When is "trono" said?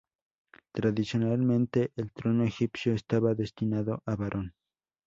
2.11-2.43